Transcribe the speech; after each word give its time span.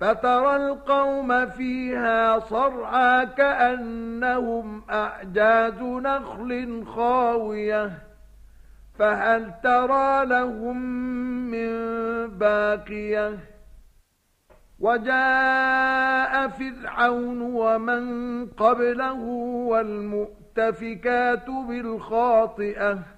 فترى 0.00 0.56
القوم 0.56 1.46
فيها 1.46 2.38
صرعا 2.38 3.24
كأنهم 3.24 4.82
أعجاز 4.90 5.82
نخل 5.82 6.84
خاوية. 6.86 7.92
فهل 8.98 9.52
ترى 9.62 10.26
لهم 10.26 10.76
من 11.50 11.68
باقية؟ 12.38 13.38
وجاء 14.80 16.48
فرعون 16.48 17.40
ومن 17.40 18.46
قبله 18.46 19.20
والمؤتفكات 19.68 21.50
بالخاطئة. 21.50 23.17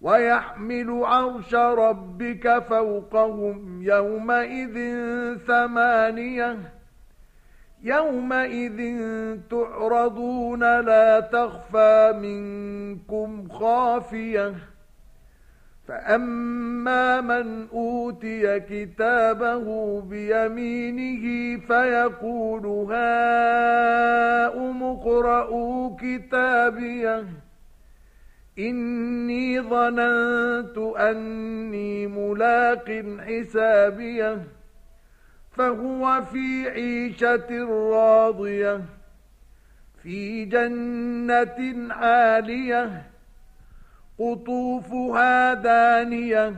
ويحمل 0.00 1.04
عرش 1.04 1.54
ربك 1.54 2.58
فوقهم 2.58 3.82
يومئذ 3.82 4.76
ثمانية 5.46 6.58
يومئذ 7.82 8.78
تعرضون 9.50 10.80
لا 10.80 11.20
تخفى 11.20 12.12
منكم 12.22 13.48
خافية 13.48 14.54
فأما 15.88 17.20
من 17.20 17.68
أوتي 17.72 18.60
كتابه 18.60 20.00
بيمينه 20.00 21.56
فيقول 21.60 22.66
هاؤم 22.92 24.82
اقرءوا 24.82 25.96
كتابيه 26.00 27.24
إني 28.58 29.60
ظننت 29.60 30.78
أني 30.78 32.06
ملاق 32.06 33.04
حسابيه 33.26 34.42
فهو 35.56 36.22
في 36.32 36.68
عيشة 36.68 37.64
راضية 37.90 38.84
في 40.02 40.44
جنة 40.44 41.94
عالية 41.94 43.02
قطوفها 44.18 45.54
دانية. 45.54 46.54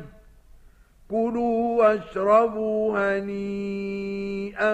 كلوا 1.10 1.78
واشربوا 1.78 2.98
هنيئا 2.98 4.72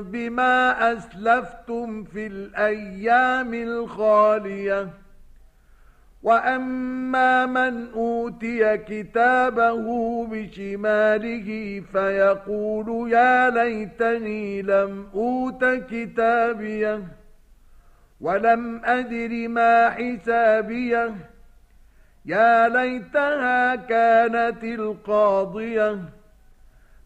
بما 0.00 0.92
أسلفتم 0.92 2.04
في 2.04 2.26
الأيام 2.26 3.54
الخالية. 3.54 4.88
وأما 6.22 7.46
من 7.46 7.92
أوتي 7.94 8.76
كتابه 8.76 9.86
بشماله 10.26 11.82
فيقول 11.92 13.12
يا 13.12 13.50
ليتني 13.50 14.62
لم 14.62 15.06
أوت 15.14 15.64
كتابيه 15.64 17.02
ولم 18.20 18.84
أدر 18.84 19.48
ما 19.48 19.90
حسابيه. 19.90 21.14
يا 22.26 22.68
ليتها 22.68 23.74
كانت 23.76 24.64
القاضية 24.64 25.98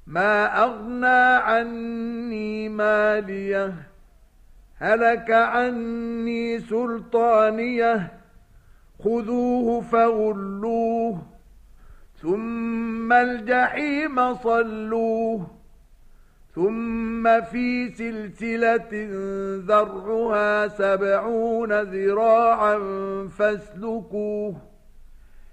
ما 0.07 0.63
أغنى 0.65 1.37
عني 1.45 2.69
مالية 2.69 3.75
هلك 4.77 5.31
عني 5.31 6.61
سلطانية 6.61 8.13
خذوه 9.05 9.81
فغلوه 9.81 11.23
ثم 12.23 13.13
الجحيم 13.13 14.35
صلوه 14.35 15.47
ثم 16.55 17.41
في 17.41 17.89
سلسلة 17.89 18.89
ذرعها 19.67 20.69
سبعون 20.69 21.73
ذراعا 21.73 22.79
فاسلكوه. 23.39 24.70